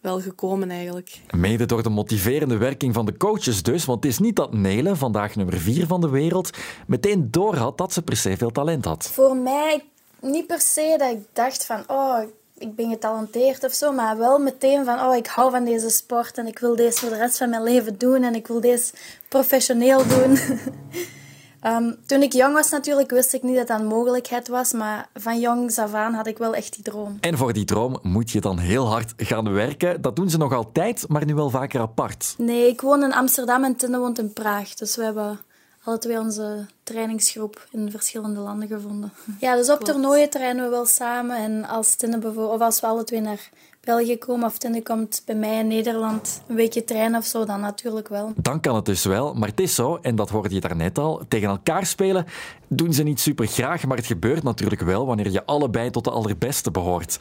wel 0.00 0.20
gekomen 0.20 0.70
eigenlijk. 0.70 1.20
Mede 1.30 1.66
door 1.66 1.82
de 1.82 1.88
motiverende 1.88 2.56
werking 2.56 2.94
van 2.94 3.06
de 3.06 3.16
coaches 3.16 3.62
dus, 3.62 3.84
want 3.84 4.02
het 4.04 4.12
is 4.12 4.18
niet 4.18 4.36
dat 4.36 4.52
Nele, 4.52 4.96
vandaag 4.96 5.36
nummer 5.36 5.58
4 5.58 5.86
van 5.86 6.00
de 6.00 6.08
wereld, 6.08 6.50
meteen 6.86 7.30
doorhad 7.30 7.78
dat 7.78 7.92
ze 7.92 8.02
per 8.02 8.16
se 8.16 8.36
veel 8.36 8.50
talent 8.50 8.84
had. 8.84 9.10
Voor 9.12 9.36
mij 9.36 9.84
niet 10.20 10.46
per 10.46 10.60
se 10.60 10.94
dat 10.98 11.10
ik 11.10 11.24
dacht 11.32 11.64
van, 11.64 11.84
oh, 11.86 12.18
ik 12.58 12.74
ben 12.76 12.90
getalenteerd 12.90 13.64
of 13.64 13.72
zo, 13.72 13.92
maar 13.92 14.18
wel 14.18 14.38
meteen 14.38 14.84
van, 14.84 15.00
oh, 15.00 15.16
ik 15.16 15.26
hou 15.26 15.50
van 15.50 15.64
deze 15.64 15.90
sport 15.90 16.38
en 16.38 16.46
ik 16.46 16.58
wil 16.58 16.76
deze 16.76 16.98
voor 16.98 17.08
de 17.08 17.16
rest 17.16 17.38
van 17.38 17.50
mijn 17.50 17.62
leven 17.62 17.98
doen 17.98 18.22
en 18.22 18.34
ik 18.34 18.46
wil 18.46 18.60
deze 18.60 18.92
professioneel 19.28 20.06
doen. 20.06 20.38
Um, 21.66 21.96
toen 22.06 22.22
ik 22.22 22.32
jong 22.32 22.54
was 22.54 22.70
natuurlijk, 22.70 23.10
wist 23.10 23.32
ik 23.32 23.42
niet 23.42 23.56
dat 23.56 23.66
dat 23.66 23.80
een 23.80 23.86
mogelijkheid 23.86 24.48
was, 24.48 24.72
maar 24.72 25.08
van 25.14 25.40
jongs 25.40 25.78
af 25.78 25.94
aan 25.94 26.14
had 26.14 26.26
ik 26.26 26.38
wel 26.38 26.54
echt 26.54 26.74
die 26.74 26.84
droom. 26.84 27.18
En 27.20 27.36
voor 27.36 27.52
die 27.52 27.64
droom 27.64 27.98
moet 28.02 28.30
je 28.30 28.40
dan 28.40 28.58
heel 28.58 28.86
hard 28.86 29.12
gaan 29.16 29.52
werken. 29.52 30.02
Dat 30.02 30.16
doen 30.16 30.30
ze 30.30 30.38
nog 30.38 30.52
altijd, 30.52 31.04
maar 31.08 31.24
nu 31.24 31.34
wel 31.34 31.50
vaker 31.50 31.80
apart. 31.80 32.34
Nee, 32.38 32.68
ik 32.68 32.80
woon 32.80 33.02
in 33.02 33.12
Amsterdam 33.12 33.64
en 33.64 33.76
Tinde 33.76 33.98
woont 33.98 34.18
in 34.18 34.32
Praag. 34.32 34.74
Dus 34.74 34.96
we 34.96 35.04
hebben 35.04 35.40
alle 35.84 35.98
twee 35.98 36.18
onze 36.18 36.66
trainingsgroep 36.82 37.66
in 37.70 37.90
verschillende 37.90 38.40
landen 38.40 38.68
gevonden. 38.68 39.12
Ja, 39.40 39.56
dus 39.56 39.70
op 39.70 39.80
toernooien 39.80 40.30
trainen 40.30 40.64
we 40.64 40.70
wel 40.70 40.86
samen. 40.86 41.36
En 41.36 41.64
als 41.64 41.94
Tinde 41.94 42.18
bijvoorbeeld, 42.18 42.54
of 42.54 42.60
als 42.60 42.80
we 42.80 42.86
alle 42.86 43.04
twee 43.04 43.20
naar 43.20 43.50
België 43.80 44.18
komen 44.18 44.46
of 44.46 44.58
Tinde 44.58 44.82
komt 44.82 45.22
bij 45.26 45.34
mij 45.34 45.58
in 45.58 45.66
Nederland 45.66 46.42
een 46.48 46.54
weekje 46.54 46.84
trainen 46.84 47.18
of 47.18 47.26
zo, 47.26 47.44
dan 47.44 47.60
natuurlijk 47.60 48.08
wel. 48.08 48.32
Dan 48.36 48.60
kan 48.60 48.74
het 48.74 48.84
dus 48.84 49.04
wel, 49.04 49.34
maar 49.34 49.48
het 49.48 49.60
is 49.60 49.74
zo, 49.74 49.98
en 50.02 50.16
dat 50.16 50.30
hoorde 50.30 50.54
je 50.54 50.60
daarnet 50.60 50.98
al, 50.98 51.22
tegen 51.28 51.48
elkaar 51.48 51.86
spelen 51.86 52.26
doen 52.68 52.92
ze 52.92 53.02
niet 53.02 53.20
super 53.20 53.46
graag, 53.46 53.86
maar 53.86 53.96
het 53.96 54.06
gebeurt 54.06 54.42
natuurlijk 54.42 54.80
wel 54.80 55.06
wanneer 55.06 55.30
je 55.30 55.46
allebei 55.46 55.90
tot 55.90 56.04
de 56.04 56.10
allerbeste 56.10 56.70
behoort. 56.70 57.16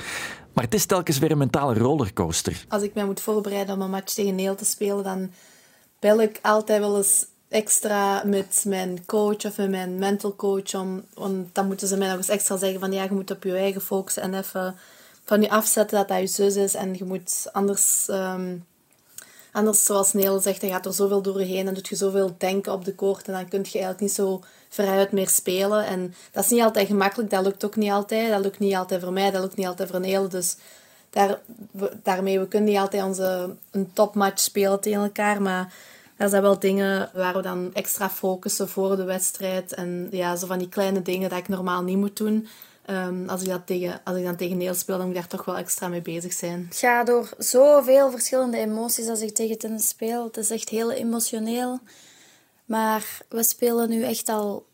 Maar 0.54 0.64
het 0.64 0.74
is 0.74 0.86
telkens 0.86 1.20
weer 1.20 1.32
een 1.32 1.38
mentale 1.38 1.74
rollercoaster. 1.74 2.66
Als 2.68 2.84
ik 2.84 2.94
mij 2.94 3.06
moet 3.06 3.22
voorbereiden 3.22 3.76
om 3.76 3.82
een 3.82 3.90
match 3.90 4.14
tegen 4.14 4.36
Neel 4.36 4.56
te 4.56 4.66
spelen, 4.66 5.04
dan 5.04 5.32
bel 6.00 6.22
ik 6.22 6.40
altijd 6.42 6.80
wel 6.80 6.98
eens 6.98 7.26
extra 7.52 8.24
met 8.26 8.64
mijn 8.68 9.06
coach 9.06 9.46
of 9.46 9.58
met 9.58 9.70
mijn 9.70 10.00
mental 10.00 10.36
coach. 10.36 10.74
Om, 10.74 11.04
want 11.14 11.56
dan 11.56 11.68
moeten 11.68 11.88
ze 11.88 11.98
mij 11.98 12.08
nog 12.08 12.18
eens 12.18 12.30
extra 12.30 12.58
zeggen 12.58 12.80
van 12.80 12.92
ja, 12.92 13.04
je 13.04 13.12
moet 13.12 13.32
op 13.32 13.44
je 13.44 13.56
eigen 13.56 13.82
focussen 13.82 14.24
en 14.24 14.34
even 14.34 14.76
van 15.24 15.42
je 15.42 15.50
afzetten 15.50 15.98
dat 15.98 16.08
dat 16.08 16.20
je 16.20 16.28
zus 16.28 16.56
is. 16.56 16.74
En 16.74 16.94
je 16.94 17.04
moet 17.04 17.48
anders, 17.52 18.08
um, 18.10 18.66
anders 19.52 19.84
zoals 19.84 20.14
Neel 20.14 20.40
zegt, 20.40 20.62
dan 20.62 20.70
gaat 20.70 20.86
er 20.86 20.94
zoveel 20.94 21.22
door 21.22 21.40
je 21.40 21.46
heen 21.46 21.68
en 21.68 21.74
doet 21.74 21.88
je 21.88 21.96
zoveel 21.96 22.36
denken 22.38 22.74
op 22.74 22.86
de 22.86 22.96
koord. 22.96 23.28
En 23.28 23.34
dan 23.34 23.48
kun 23.48 23.60
je 23.60 23.70
eigenlijk 23.72 24.00
niet 24.00 24.14
zo 24.14 24.44
vrijuit 24.70 25.12
meer 25.12 25.30
spelen. 25.30 25.86
En 25.86 26.16
dat 26.32 26.44
is 26.44 26.50
niet 26.50 26.62
altijd 26.62 26.88
gemakkelijk, 26.88 27.30
dat 27.30 27.44
lukt 27.44 27.66
ook 27.66 27.76
niet 27.76 27.92
altijd. 27.92 28.32
Dat 28.32 28.42
lukt 28.42 28.60
niet 28.60 28.76
altijd 28.76 29.02
voor 29.02 29.14
mij, 29.14 29.32
dat 29.32 29.42
lukt 29.42 29.56
niet 29.56 29.68
altijd 29.68 29.90
voor 29.90 30.00
Neel. 30.00 30.30
Dus 30.30 30.56
daar, 31.10 31.40
daarmee, 32.04 32.40
we 32.40 32.48
kunnen 32.48 32.70
niet 32.70 32.80
altijd 32.80 33.04
onze, 33.04 33.56
een 33.72 33.94
topmatch 33.94 34.40
spelen 34.40 34.80
tegen 34.80 35.02
elkaar, 35.02 35.42
maar 35.42 35.74
er 36.22 36.30
zijn 36.30 36.42
wel 36.42 36.60
dingen 36.60 37.10
waar 37.14 37.36
we 37.36 37.42
dan 37.42 37.70
extra 37.74 38.10
focussen 38.10 38.70
voor 38.70 38.96
de 38.96 39.04
wedstrijd. 39.04 39.74
En 39.74 40.08
ja, 40.12 40.36
zo 40.36 40.48
van 40.48 40.60
die 40.60 40.70
kleine 40.70 41.02
dingen 41.02 41.30
dat 41.30 41.40
ik 41.40 41.48
normaal 41.48 41.84
niet 41.84 41.98
moet 41.98 42.18
doen. 42.18 42.48
Um, 42.90 43.30
als, 43.30 43.42
ik 43.42 43.48
dat 43.48 43.68
tegen, 43.68 44.02
als 44.04 44.18
ik 44.18 44.24
dan 44.24 44.36
tegen 44.36 44.58
Neel 44.58 44.74
speel, 44.74 44.98
dan 44.98 45.06
moet 45.06 45.16
ik 45.16 45.22
daar 45.22 45.30
toch 45.30 45.46
wel 45.46 45.58
extra 45.58 45.88
mee 45.88 46.02
bezig 46.02 46.34
zijn. 46.34 46.68
Ik 46.70 46.78
ga 46.78 47.04
door 47.04 47.30
zoveel 47.38 48.12
verschillende 48.12 48.58
emoties 48.58 49.08
als 49.08 49.22
ik 49.22 49.36
tegen 49.36 49.58
tennis 49.58 49.88
speel. 49.88 50.24
Het 50.24 50.38
is 50.38 50.50
echt 50.50 50.70
heel 50.70 50.92
emotioneel. 50.92 51.80
Maar 52.66 53.22
we 53.30 53.44
spelen 53.44 53.90
nu 53.90 54.04
echt 54.04 54.30
al 54.30 54.66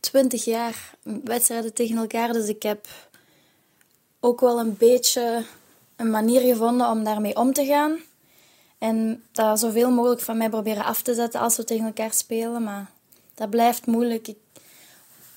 twintig 0.00 0.44
jaar 0.44 0.94
wedstrijden 1.24 1.74
tegen 1.74 1.96
elkaar. 1.96 2.32
Dus 2.32 2.48
ik 2.48 2.62
heb 2.62 2.86
ook 4.20 4.40
wel 4.40 4.60
een 4.60 4.76
beetje 4.78 5.44
een 5.96 6.10
manier 6.10 6.40
gevonden 6.40 6.88
om 6.88 7.04
daarmee 7.04 7.36
om 7.36 7.52
te 7.52 7.64
gaan. 7.64 7.98
En 8.80 9.24
dat 9.32 9.60
zoveel 9.60 9.90
mogelijk 9.90 10.20
van 10.20 10.36
mij 10.36 10.48
proberen 10.48 10.84
af 10.84 11.02
te 11.02 11.14
zetten 11.14 11.40
als 11.40 11.56
we 11.56 11.64
tegen 11.64 11.86
elkaar 11.86 12.12
spelen. 12.12 12.62
Maar 12.62 12.90
dat 13.34 13.50
blijft 13.50 13.86
moeilijk. 13.86 14.28
Ik, 14.28 14.36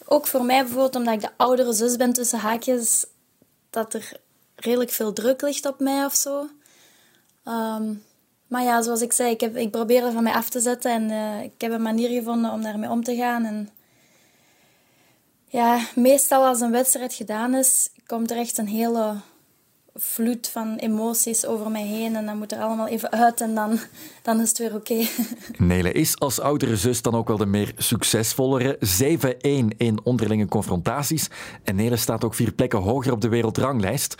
ook 0.06 0.28
voor 0.28 0.46
mij 0.46 0.62
bijvoorbeeld, 0.62 0.96
omdat 0.96 1.14
ik 1.14 1.22
de 1.22 1.30
oudere 1.38 1.74
zus 1.74 1.96
ben 1.96 2.14
tussen 2.14 2.40
haakjes, 2.40 3.06
dat 3.70 3.94
er 3.94 4.12
redelijk 4.56 4.92
veel 4.92 5.14
druk 5.14 5.42
ligt 5.42 5.66
op 5.66 5.80
mij 5.80 6.06
of 6.06 6.14
zo. 6.14 6.50
Ehm, 7.44 7.94
maar 8.48 8.64
ja, 8.64 8.82
zoals 8.82 9.02
ik 9.02 9.14
zei, 9.14 9.32
ik, 9.32 9.42
heb, 9.42 9.56
ik 9.56 9.72
probeer 9.72 10.04
het 10.04 10.14
van 10.14 10.24
mij 10.24 10.34
af 10.34 10.50
te 10.50 10.60
zetten 10.60 10.92
en 10.92 11.10
uh, 11.10 11.44
ik 11.44 11.62
heb 11.62 11.72
een 11.72 11.82
manier 11.82 12.10
gevonden 12.10 12.52
om 12.52 12.62
daarmee 12.62 12.90
om 12.90 13.04
te 13.04 13.16
gaan. 13.16 13.46
En 13.46 13.70
ja, 15.48 15.80
meestal 15.96 16.46
als 16.46 16.60
een 16.60 16.72
wedstrijd 16.72 17.14
gedaan 17.14 17.54
is, 17.56 17.90
komt 18.06 18.32
er 18.32 18.38
echt 18.38 18.58
een 18.58 18.68
hele 18.68 19.16
vloed 19.96 20.50
van 20.50 20.76
emoties 20.76 21.46
over 21.46 21.72
mij 21.72 21.86
heen 21.86 22.16
en 22.16 22.26
dan 22.26 22.38
moet 22.38 22.52
er 22.52 22.60
allemaal 22.60 22.88
even 22.88 23.12
uit 23.12 23.42
en 23.42 23.56
dan, 23.56 23.80
dan 24.22 24.42
is 24.42 24.50
het 24.50 24.58
weer 24.58 24.76
oké. 24.76 24.92
Okay. 24.92 25.10
Nele 25.68 25.92
is 25.92 26.20
als 26.20 26.40
oudere 26.40 26.78
zus 26.78 27.02
dan 27.02 27.16
ook 27.16 27.28
wel 27.28 27.38
de 27.38 27.46
meer 27.46 27.74
succesvollere. 27.78 28.80
7-1 29.74 29.78
in 29.78 30.00
onderlinge 30.04 30.48
confrontaties. 30.48 31.30
En 31.64 31.76
Nele 31.76 31.98
staat 31.98 32.24
ook 32.24 32.34
vier 32.34 32.52
plekken 32.52 32.80
hoger 32.80 33.12
op 33.12 33.22
de 33.22 33.30
wereldranglijst. 33.30 34.16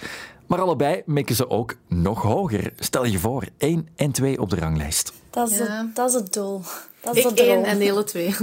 Maar 0.48 0.62
allebei 0.62 1.02
mikken 1.06 1.36
ze 1.36 1.50
ook 1.50 1.76
nog 1.88 2.22
hoger. 2.22 2.74
Stel 2.76 3.06
je 3.06 3.20
voor, 3.20 3.46
1 3.58 3.88
en 3.96 4.12
2 4.12 4.42
op 4.42 4.50
de 4.50 4.56
ranglijst. 4.56 5.14
Dat 5.30 5.52
is, 5.52 5.60
het, 5.60 5.96
dat 5.96 6.10
is 6.10 6.16
het 6.16 6.34
doel. 6.34 6.62
Dat 7.04 7.16
is 7.16 7.26
ik 7.26 7.40
één 7.40 7.64
en 7.64 7.78
hele 7.78 8.04
twee. 8.04 8.36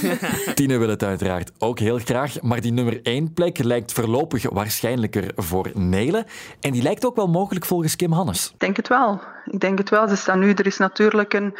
Tine 0.54 0.78
wil 0.78 0.88
het 0.88 1.02
uiteraard 1.02 1.52
ook 1.58 1.78
heel 1.78 1.98
graag, 1.98 2.40
maar 2.40 2.60
die 2.60 2.72
nummer 2.72 3.02
één 3.02 3.32
plek 3.32 3.58
lijkt 3.58 3.92
voorlopig 3.92 4.50
waarschijnlijker 4.50 5.32
voor 5.36 5.70
Nele. 5.74 6.26
En 6.60 6.72
die 6.72 6.82
lijkt 6.82 7.06
ook 7.06 7.16
wel 7.16 7.28
mogelijk 7.28 7.64
volgens 7.64 7.96
Kim 7.96 8.12
Hannes. 8.12 8.50
Ik 8.52 8.60
denk 8.60 8.76
het 8.76 8.88
wel. 8.88 9.20
Ik 9.44 9.60
denk 9.60 9.78
het 9.78 9.90
wel. 9.90 10.08
Ze 10.08 10.16
staan 10.16 10.38
nu, 10.38 10.52
er 10.52 10.66
is 10.66 10.76
natuurlijk 10.76 11.32
een, 11.32 11.54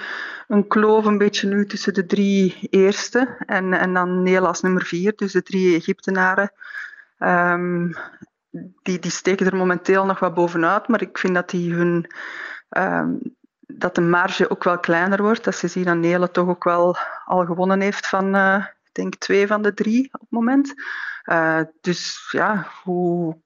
een 0.48 0.66
kloof 0.66 1.04
een 1.04 1.18
beetje 1.18 1.48
nu 1.48 1.66
tussen 1.66 1.94
de 1.94 2.06
drie 2.06 2.66
eerste 2.70 3.36
en, 3.46 3.72
en 3.72 3.94
dan 3.94 4.22
Nele 4.22 4.46
als 4.46 4.60
nummer 4.60 4.84
vier, 4.84 5.12
dus 5.16 5.32
de 5.32 5.42
drie 5.42 5.76
Egyptenaren. 5.76 6.52
Um, 7.18 7.96
die, 8.82 8.98
die 8.98 9.10
steken 9.10 9.46
er 9.46 9.56
momenteel 9.56 10.04
nog 10.04 10.18
wat 10.18 10.34
bovenuit, 10.34 10.88
maar 10.88 11.02
ik 11.02 11.18
vind 11.18 11.34
dat 11.34 11.50
die 11.50 11.72
hun... 11.72 12.06
Um, 12.78 13.20
dat 13.78 13.94
de 13.94 14.00
marge 14.00 14.50
ook 14.50 14.64
wel 14.64 14.78
kleiner 14.78 15.22
wordt. 15.22 15.44
Dat 15.44 15.54
ze 15.54 15.68
zien 15.68 15.84
dat 15.84 15.96
Nele 15.96 16.30
toch 16.30 16.48
ook 16.48 16.64
wel 16.64 16.96
al 17.24 17.44
gewonnen 17.44 17.80
heeft 17.80 18.06
van, 18.06 18.36
uh, 18.36 18.56
ik 18.56 18.90
denk, 18.92 19.14
twee 19.14 19.46
van 19.46 19.62
de 19.62 19.74
drie 19.74 20.08
op 20.12 20.20
het 20.20 20.30
moment. 20.30 20.74
Uh, 21.24 21.60
dus 21.80 22.28
ja, 22.30 22.66
hoe 22.82 23.36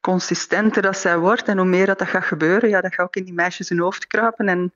consistenter 0.00 0.82
dat 0.82 0.98
zij 0.98 1.18
wordt 1.18 1.48
en 1.48 1.58
hoe 1.58 1.66
meer 1.66 1.86
dat, 1.86 1.98
dat 1.98 2.08
gaat 2.08 2.24
gebeuren, 2.24 2.68
ja, 2.68 2.80
dat 2.80 2.94
gaat 2.94 3.06
ook 3.06 3.16
in 3.16 3.24
die 3.24 3.34
meisjes 3.34 3.68
hun 3.68 3.78
hoofd 3.78 4.06
kruipen. 4.06 4.48
En 4.48 4.72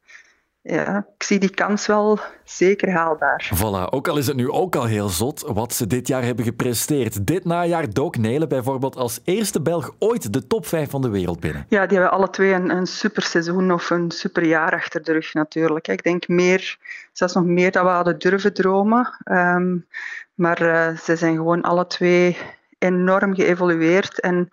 ja, 0.70 1.06
ik 1.16 1.22
zie 1.22 1.38
die 1.38 1.50
kans 1.50 1.86
wel 1.86 2.18
zeker 2.44 2.90
haalbaar. 2.90 3.50
Voilà, 3.54 3.90
ook 3.90 4.08
al 4.08 4.18
is 4.18 4.26
het 4.26 4.36
nu 4.36 4.50
ook 4.50 4.76
al 4.76 4.84
heel 4.84 5.08
zot 5.08 5.44
wat 5.46 5.74
ze 5.74 5.86
dit 5.86 6.08
jaar 6.08 6.22
hebben 6.22 6.44
gepresteerd. 6.44 7.26
Dit 7.26 7.44
najaar 7.44 7.92
dook 7.92 8.16
Nelen 8.16 8.48
bijvoorbeeld 8.48 8.96
als 8.96 9.20
eerste 9.24 9.60
Belg 9.60 9.94
ooit 9.98 10.32
de 10.32 10.46
top 10.46 10.66
5 10.66 10.90
van 10.90 11.02
de 11.02 11.08
wereld 11.08 11.40
binnen. 11.40 11.66
Ja, 11.68 11.86
die 11.86 11.98
hebben 11.98 12.16
alle 12.16 12.30
twee 12.30 12.52
een, 12.52 12.70
een 12.70 12.86
super 12.86 13.22
seizoen 13.22 13.72
of 13.72 13.90
een 13.90 14.10
super 14.10 14.44
jaar 14.44 14.72
achter 14.72 15.04
de 15.04 15.12
rug 15.12 15.34
natuurlijk. 15.34 15.88
Ik 15.88 16.02
denk 16.02 16.28
meer, 16.28 16.78
zelfs 17.12 17.34
nog 17.34 17.44
meer 17.44 17.72
dan 17.72 17.84
we 17.84 17.90
hadden 17.90 18.18
durven 18.18 18.54
dromen. 18.54 19.14
Ehm, 19.24 19.76
maar 20.34 20.62
uh, 20.62 20.98
ze 20.98 21.16
zijn 21.16 21.36
gewoon 21.36 21.62
alle 21.62 21.86
twee 21.86 22.36
enorm 22.78 23.34
geëvolueerd 23.34 24.20
en 24.20 24.48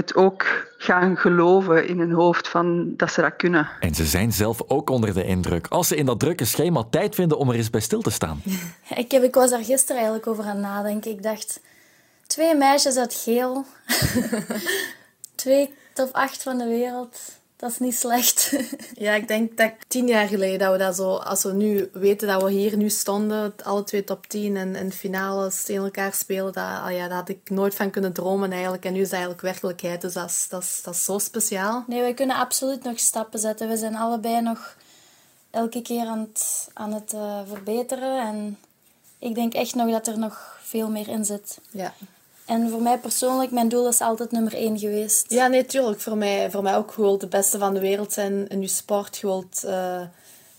het 0.00 0.14
ook 0.14 0.66
gaan 0.78 1.16
geloven 1.16 1.88
in 1.88 1.98
hun 1.98 2.12
hoofd 2.12 2.48
van 2.48 2.96
dat 2.96 3.12
ze 3.12 3.20
dat 3.20 3.36
kunnen. 3.36 3.68
En 3.80 3.94
ze 3.94 4.06
zijn 4.06 4.32
zelf 4.32 4.62
ook 4.66 4.90
onder 4.90 5.14
de 5.14 5.24
indruk. 5.24 5.66
Als 5.66 5.88
ze 5.88 5.96
in 5.96 6.06
dat 6.06 6.20
drukke 6.20 6.44
schema 6.44 6.84
tijd 6.90 7.14
vinden 7.14 7.38
om 7.38 7.48
er 7.48 7.54
eens 7.54 7.70
bij 7.70 7.80
stil 7.80 8.00
te 8.00 8.10
staan. 8.10 8.42
Ik, 8.94 9.10
heb, 9.10 9.22
ik 9.22 9.34
was 9.34 9.50
daar 9.50 9.64
gisteren 9.64 9.96
eigenlijk 9.96 10.26
over 10.26 10.44
aan 10.44 10.60
nadenken. 10.60 11.10
Ik 11.10 11.22
dacht, 11.22 11.60
twee 12.26 12.54
meisjes 12.54 12.96
uit 12.96 13.14
geel. 13.14 13.64
twee 15.34 15.74
top 15.92 16.08
acht 16.12 16.42
van 16.42 16.58
de 16.58 16.66
wereld. 16.66 17.39
Dat 17.60 17.70
is 17.70 17.78
niet 17.78 17.96
slecht. 17.96 18.52
ja, 19.06 19.14
ik 19.14 19.28
denk 19.28 19.56
dat 19.56 19.72
tien 19.88 20.06
jaar 20.06 20.28
geleden 20.28 20.58
dat 20.58 20.72
we 20.72 20.78
dat 20.78 20.96
zo, 20.96 21.14
als 21.14 21.42
we 21.42 21.52
nu 21.52 21.90
weten 21.92 22.28
dat 22.28 22.42
we 22.42 22.50
hier 22.50 22.76
nu 22.76 22.90
stonden, 22.90 23.54
alle 23.62 23.84
twee 23.84 24.04
top 24.04 24.26
10 24.26 24.56
en, 24.56 24.74
en 24.74 24.92
finales 24.92 25.62
tegen 25.62 25.84
elkaar 25.84 26.14
spelen, 26.14 26.52
dat, 26.52 26.64
ah 26.64 26.92
ja, 26.92 27.08
dat 27.08 27.16
had 27.16 27.28
ik 27.28 27.50
nooit 27.50 27.74
van 27.74 27.90
kunnen 27.90 28.12
dromen 28.12 28.52
eigenlijk. 28.52 28.84
En 28.84 28.92
nu 28.92 28.98
is 28.98 29.04
het 29.04 29.12
eigenlijk 29.12 29.42
werkelijkheid, 29.42 30.00
dus 30.00 30.12
dat 30.12 30.28
is, 30.28 30.46
dat 30.48 30.62
is, 30.62 30.80
dat 30.82 30.94
is 30.94 31.04
zo 31.04 31.18
speciaal. 31.18 31.84
Nee, 31.86 32.02
we 32.02 32.14
kunnen 32.14 32.36
absoluut 32.36 32.82
nog 32.84 32.98
stappen 32.98 33.38
zetten. 33.38 33.68
We 33.68 33.76
zijn 33.76 33.96
allebei 33.96 34.40
nog 34.40 34.76
elke 35.50 35.82
keer 35.82 36.06
aan 36.06 36.20
het, 36.20 36.68
aan 36.72 36.92
het 36.92 37.12
uh, 37.12 37.40
verbeteren. 37.48 38.20
En 38.20 38.58
ik 39.18 39.34
denk 39.34 39.54
echt 39.54 39.74
nog 39.74 39.90
dat 39.90 40.06
er 40.06 40.18
nog 40.18 40.58
veel 40.62 40.90
meer 40.90 41.08
in 41.08 41.24
zit. 41.24 41.58
Ja. 41.70 41.94
En 42.50 42.70
voor 42.70 42.82
mij 42.82 42.98
persoonlijk, 42.98 43.50
mijn 43.50 43.68
doel 43.68 43.88
is 43.88 44.00
altijd 44.00 44.30
nummer 44.30 44.54
één 44.54 44.78
geweest. 44.78 45.30
Ja, 45.32 45.46
nee, 45.46 45.66
tuurlijk. 45.66 46.00
Voor 46.00 46.16
mij, 46.16 46.50
voor 46.50 46.62
mij 46.62 46.76
ook. 46.76 46.92
gewoon 46.92 47.18
de 47.18 47.26
beste 47.26 47.58
van 47.58 47.74
de 47.74 47.80
wereld 47.80 48.12
zijn 48.12 48.48
in 48.48 48.60
je 48.60 48.68
sport. 48.68 49.16
Je 49.16 49.26
wilt, 49.26 49.66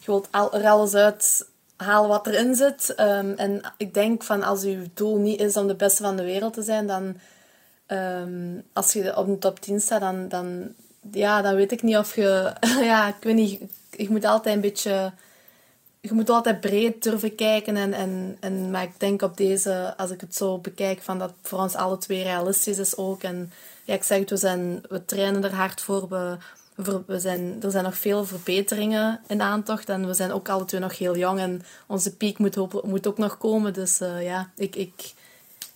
wilt 0.05 0.27
al, 0.31 0.53
er 0.53 0.67
alles 0.67 0.93
uit 0.93 1.45
halen 1.81 2.09
wat 2.09 2.27
erin 2.27 2.55
zit. 2.55 2.93
Um, 2.99 3.33
en 3.37 3.61
ik 3.77 3.93
denk 3.93 4.23
van 4.23 4.43
als 4.43 4.61
je 4.61 4.89
doel 4.93 5.17
niet 5.17 5.39
is 5.39 5.57
om 5.57 5.67
de 5.67 5.75
beste 5.75 6.03
van 6.03 6.15
de 6.15 6.23
wereld 6.23 6.53
te 6.53 6.61
zijn, 6.61 6.87
dan 6.87 7.15
um, 7.87 8.63
als 8.73 8.93
je 8.93 9.17
op 9.17 9.25
de 9.25 9.37
top 9.37 9.59
10 9.59 9.79
staat, 9.79 10.01
dan, 10.01 10.27
dan, 10.27 10.73
ja, 11.11 11.41
dan 11.41 11.55
weet 11.55 11.71
ik 11.71 11.81
niet 11.81 11.97
of 11.97 12.15
je... 12.15 12.53
ja, 12.91 13.07
ik 13.07 13.23
weet 13.23 13.35
niet. 13.35 13.61
Je 13.89 14.09
moet 14.09 14.25
altijd 14.25 14.55
een 14.55 14.61
beetje 14.61 15.11
je 16.01 16.13
moet 16.13 16.29
altijd 16.29 16.59
breed 16.59 17.03
durven 17.03 17.35
kijken. 17.35 17.75
En, 17.75 17.93
en, 17.93 18.37
en, 18.39 18.71
maar 18.71 18.83
ik 18.83 18.99
denk 18.99 19.21
op 19.21 19.37
deze, 19.37 19.93
als 19.97 20.11
ik 20.11 20.21
het 20.21 20.35
zo 20.35 20.57
bekijk, 20.57 21.01
van 21.01 21.19
dat 21.19 21.33
voor 21.41 21.59
ons 21.59 21.75
alle 21.75 21.97
twee 21.97 22.23
realistisch 22.23 22.77
is 22.77 22.97
ook. 22.97 23.23
En 23.23 23.51
ja, 23.83 23.93
ik 23.93 24.03
zeg 24.03 24.19
het, 24.19 24.29
we, 24.29 24.37
zijn, 24.37 24.83
we 24.89 25.05
trainen 25.05 25.43
er 25.43 25.55
hard 25.55 25.81
voor. 25.81 26.09
We, 26.09 26.37
we 27.05 27.19
zijn, 27.19 27.57
er 27.61 27.71
zijn 27.71 27.83
nog 27.83 27.97
veel 27.97 28.25
verbeteringen 28.25 29.19
in 29.27 29.41
aantocht. 29.41 29.89
En 29.89 30.07
we 30.07 30.13
zijn 30.13 30.31
ook 30.31 30.49
alle 30.49 30.65
twee 30.65 30.81
nog 30.81 30.97
heel 30.97 31.17
jong. 31.17 31.39
En 31.39 31.61
onze 31.87 32.15
piek 32.15 32.37
moet, 32.37 32.83
moet 32.83 33.07
ook 33.07 33.17
nog 33.17 33.37
komen. 33.37 33.73
Dus 33.73 34.01
uh, 34.01 34.23
ja, 34.23 34.51
ik, 34.55 34.75
ik, 34.75 35.13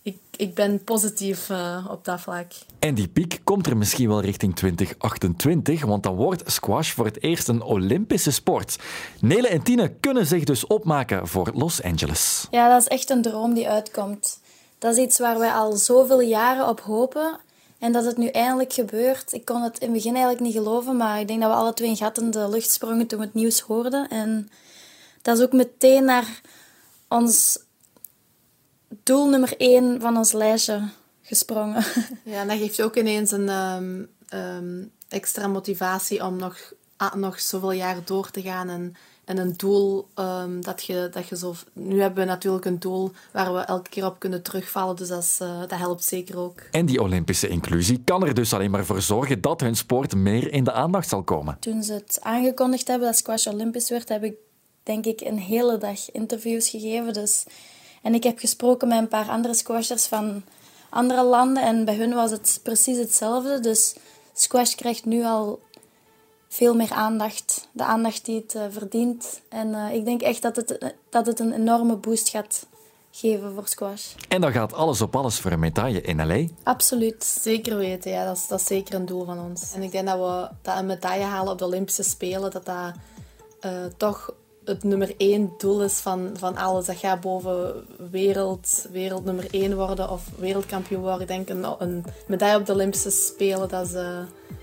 ik, 0.05 0.17
ik 0.35 0.53
ben 0.53 0.83
positief 0.83 1.49
uh, 1.49 1.87
op 1.89 2.05
dat 2.05 2.21
vlak. 2.21 2.51
En 2.79 2.95
die 2.95 3.07
piek 3.07 3.39
komt 3.43 3.67
er 3.67 3.77
misschien 3.77 4.07
wel 4.07 4.21
richting 4.21 4.55
2028, 4.55 5.85
want 5.85 6.03
dan 6.03 6.15
wordt 6.15 6.51
squash 6.51 6.91
voor 6.91 7.05
het 7.05 7.23
eerst 7.23 7.47
een 7.47 7.61
Olympische 7.61 8.31
sport. 8.31 8.77
Nele 9.21 9.47
en 9.47 9.63
Tine 9.63 9.91
kunnen 9.99 10.25
zich 10.25 10.43
dus 10.43 10.67
opmaken 10.67 11.27
voor 11.27 11.51
Los 11.53 11.83
Angeles. 11.83 12.47
Ja, 12.51 12.69
dat 12.69 12.81
is 12.81 12.87
echt 12.87 13.09
een 13.09 13.21
droom 13.21 13.53
die 13.53 13.69
uitkomt. 13.69 14.39
Dat 14.77 14.97
is 14.97 15.03
iets 15.03 15.19
waar 15.19 15.39
wij 15.39 15.51
al 15.51 15.71
zoveel 15.71 16.21
jaren 16.21 16.67
op 16.67 16.79
hopen. 16.79 17.37
En 17.79 17.91
dat 17.91 18.05
het 18.05 18.17
nu 18.17 18.27
eindelijk 18.27 18.73
gebeurt. 18.73 19.33
Ik 19.33 19.45
kon 19.45 19.61
het 19.61 19.77
in 19.79 19.87
het 19.87 19.95
begin 19.95 20.13
eigenlijk 20.13 20.43
niet 20.43 20.53
geloven, 20.53 20.97
maar 20.97 21.19
ik 21.19 21.27
denk 21.27 21.41
dat 21.41 21.49
we 21.49 21.55
alle 21.55 21.73
twee 21.73 21.89
een 21.89 21.97
gat 21.97 22.17
in 22.17 22.31
de 22.31 22.49
lucht 22.49 22.71
sprongen 22.71 23.07
toen 23.07 23.19
we 23.19 23.25
het 23.25 23.33
nieuws 23.33 23.59
hoorden. 23.59 24.07
En 24.09 24.49
dat 25.21 25.37
is 25.37 25.43
ook 25.43 25.53
meteen 25.53 26.05
naar 26.05 26.41
ons 27.07 27.59
doel 29.05 29.29
nummer 29.29 29.53
één 29.57 30.01
van 30.01 30.17
ons 30.17 30.31
lijstje 30.31 30.81
gesprongen. 31.21 31.83
Ja, 32.23 32.41
en 32.41 32.47
dat 32.47 32.57
geeft 32.57 32.75
je 32.75 32.83
ook 32.83 32.95
ineens 32.95 33.31
een 33.31 33.49
um, 33.49 34.09
um, 34.33 34.91
extra 35.09 35.47
motivatie 35.47 36.25
om 36.25 36.35
nog, 36.35 36.73
ah, 36.97 37.13
nog 37.13 37.39
zoveel 37.39 37.71
jaar 37.71 37.97
door 38.05 38.31
te 38.31 38.41
gaan. 38.41 38.69
En, 38.69 38.95
en 39.25 39.37
een 39.37 39.53
doel 39.57 40.07
um, 40.15 40.63
dat, 40.63 40.83
je, 40.83 41.09
dat 41.11 41.27
je 41.27 41.37
zo... 41.37 41.55
Nu 41.73 42.01
hebben 42.01 42.23
we 42.23 42.29
natuurlijk 42.29 42.65
een 42.65 42.79
doel 42.79 43.11
waar 43.33 43.53
we 43.53 43.59
elke 43.59 43.89
keer 43.89 44.05
op 44.05 44.19
kunnen 44.19 44.41
terugvallen. 44.41 44.95
Dus 44.95 45.07
dat, 45.07 45.39
uh, 45.41 45.59
dat 45.59 45.79
helpt 45.79 46.03
zeker 46.03 46.37
ook. 46.37 46.61
En 46.71 46.85
die 46.85 47.01
Olympische 47.01 47.47
inclusie 47.47 48.01
kan 48.05 48.25
er 48.25 48.33
dus 48.33 48.53
alleen 48.53 48.71
maar 48.71 48.85
voor 48.85 49.01
zorgen 49.01 49.41
dat 49.41 49.61
hun 49.61 49.75
sport 49.75 50.15
meer 50.15 50.51
in 50.51 50.63
de 50.63 50.71
aandacht 50.71 51.09
zal 51.09 51.23
komen. 51.23 51.57
Toen 51.59 51.83
ze 51.83 51.93
het 51.93 52.19
aangekondigd 52.21 52.87
hebben 52.87 53.07
dat 53.07 53.17
squash 53.17 53.47
Olympisch 53.47 53.89
werd, 53.89 54.09
heb 54.09 54.23
ik 54.23 54.35
denk 54.83 55.05
ik 55.05 55.21
een 55.21 55.39
hele 55.39 55.77
dag 55.77 56.11
interviews 56.11 56.69
gegeven. 56.69 57.13
Dus 57.13 57.45
en 58.05 58.13
ik 58.13 58.23
heb 58.23 58.39
gesproken 58.39 58.87
met 58.87 58.97
een 58.97 59.07
paar 59.07 59.29
andere 59.29 59.53
squashers 59.53 60.05
van 60.05 60.43
andere 60.89 61.23
landen 61.23 61.63
en 61.63 61.85
bij 61.85 61.95
hun 61.95 62.13
was 62.13 62.31
het 62.31 62.59
precies 62.63 62.97
hetzelfde. 62.97 63.59
Dus 63.59 63.95
squash 64.33 64.75
krijgt 64.75 65.05
nu 65.05 65.23
al 65.23 65.59
veel 66.47 66.75
meer 66.75 66.91
aandacht. 66.91 67.67
De 67.71 67.83
aandacht 67.83 68.25
die 68.25 68.35
het 68.35 68.55
uh, 68.55 68.63
verdient. 68.69 69.41
En 69.49 69.67
uh, 69.67 69.93
ik 69.93 70.05
denk 70.05 70.21
echt 70.21 70.41
dat 70.41 70.55
het, 70.55 70.95
dat 71.09 71.25
het 71.25 71.39
een 71.39 71.53
enorme 71.53 71.95
boost 71.95 72.29
gaat 72.29 72.65
geven 73.11 73.53
voor 73.53 73.67
squash. 73.67 74.13
En 74.27 74.41
dan 74.41 74.51
gaat 74.51 74.73
alles 74.73 75.01
op 75.01 75.15
alles 75.15 75.39
voor 75.39 75.51
een 75.51 75.59
medaille 75.59 76.01
in 76.01 76.27
LA? 76.27 76.45
Absoluut. 76.63 77.23
Zeker 77.23 77.77
weten, 77.77 78.11
ja. 78.11 78.25
Dat 78.25 78.37
is, 78.37 78.47
dat 78.47 78.59
is 78.59 78.67
zeker 78.67 78.95
een 78.95 79.05
doel 79.05 79.25
van 79.25 79.39
ons. 79.39 79.73
En 79.73 79.83
ik 79.83 79.91
denk 79.91 80.07
dat 80.07 80.17
we 80.17 80.49
dat 80.61 80.77
een 80.77 80.85
medaille 80.85 81.23
halen 81.23 81.51
op 81.51 81.57
de 81.57 81.65
Olympische 81.65 82.03
Spelen, 82.03 82.51
dat 82.51 82.65
dat 82.65 82.93
uh, 83.65 83.71
toch 83.97 84.33
het 84.65 84.83
nummer 84.83 85.13
één 85.17 85.53
doel 85.57 85.83
is 85.83 85.99
van, 85.99 86.29
van 86.33 86.55
alles. 86.55 86.85
Dat 86.85 86.95
gaat 86.95 87.21
boven 87.21 87.85
wereld, 88.11 88.87
wereld 88.91 89.25
nummer 89.25 89.47
één 89.51 89.75
worden 89.75 90.09
of 90.09 90.23
wereldkampioen 90.37 91.01
worden. 91.01 91.27
Denk 91.27 91.49
een, 91.49 92.05
medaille 92.27 92.57
op 92.57 92.65
de 92.65 92.73
Olympische 92.73 93.09
Spelen, 93.09 93.69
dat 93.69 93.85
is, 93.85 93.93
uh, 93.93 94.19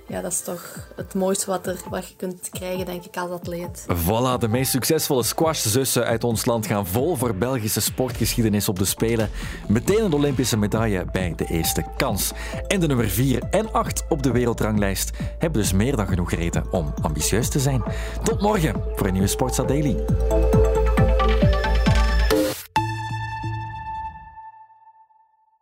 ja, 0.06 0.20
dat 0.20 0.32
is 0.32 0.40
toch 0.40 0.88
het 0.96 1.14
mooiste 1.14 1.46
wat, 1.46 1.66
er, 1.66 1.80
wat 1.90 2.08
je 2.08 2.16
kunt 2.16 2.48
krijgen, 2.50 2.86
denk 2.86 3.04
ik, 3.04 3.16
als 3.16 3.30
atleet. 3.30 3.86
Voilà, 3.86 4.38
de 4.38 4.48
meest 4.48 4.70
succesvolle 4.70 5.22
squashzussen 5.22 6.04
uit 6.04 6.24
ons 6.24 6.44
land 6.44 6.66
gaan 6.66 6.86
vol 6.86 7.16
voor 7.16 7.34
Belgische 7.34 7.80
sportgeschiedenis 7.80 8.68
op 8.68 8.78
de 8.78 8.84
Spelen. 8.84 9.30
Meteen 9.68 10.04
een 10.04 10.12
Olympische 10.12 10.56
medaille 10.56 11.04
bij 11.12 11.32
de 11.36 11.44
eerste 11.44 11.84
kans. 11.96 12.32
En 12.66 12.80
de 12.80 12.86
nummer 12.86 13.08
4 13.08 13.42
en 13.50 13.72
8 13.72 14.04
op 14.08 14.22
de 14.22 14.30
wereldranglijst 14.30 15.10
hebben 15.38 15.62
dus 15.62 15.72
meer 15.72 15.96
dan 15.96 16.06
genoeg 16.06 16.30
reden 16.30 16.72
om 16.72 16.94
ambitieus 17.02 17.48
te 17.48 17.58
zijn. 17.58 17.82
Tot 18.22 18.40
morgen 18.40 18.82
voor 18.96 19.06
een 19.06 19.12
nieuwe 19.12 19.28
Sportsa 19.28 19.62
Daily. 19.62 20.04